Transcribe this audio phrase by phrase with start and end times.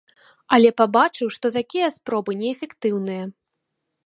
[0.55, 3.23] Але пабачыў, што такія спробы неэфектыўныя.